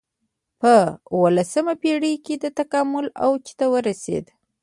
[0.61, 0.73] په
[1.15, 4.25] اولسمه پېړۍ کې د تکامل اوج ته ورسېد.